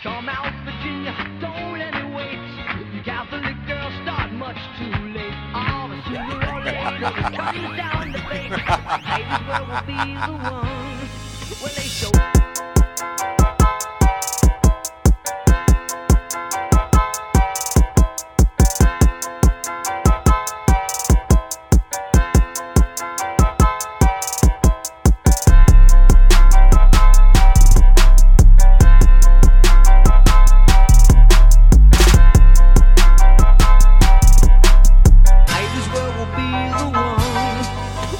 Come 0.00 0.28
out, 0.28 0.52
Virginia, 0.64 1.12
don't 1.40 1.76
let 1.76 1.92
it 1.92 2.14
wait. 2.14 2.38
Catholic 3.04 3.56
girls 3.66 3.92
start 4.04 4.32
much 4.32 4.56
too 4.78 4.94
late. 5.12 5.34
All 5.52 5.88
the 5.88 6.00
sooner 6.04 6.38
or 6.54 6.62
later, 6.62 7.02
it's 7.02 7.36
coming 7.36 7.76
down 7.76 8.12
the 8.12 8.18
lake. 8.30 8.52
Maybe 9.08 9.34
will 9.48 9.82
be 9.88 10.14
the 10.14 10.34
one. 10.50 11.27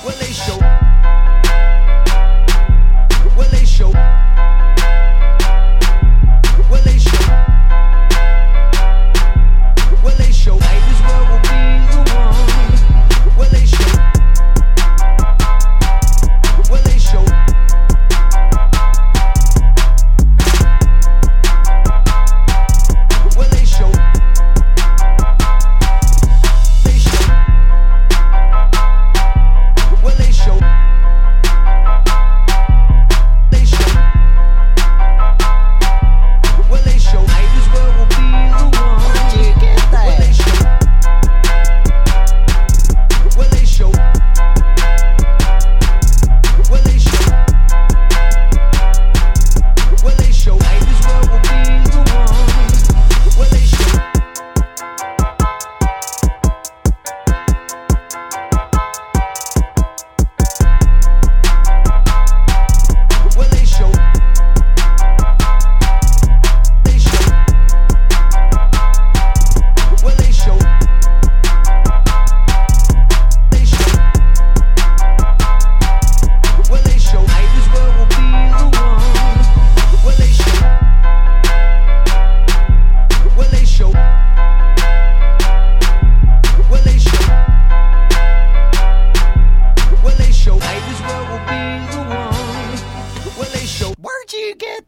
Palatial 0.09 0.68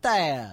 带 0.01 0.49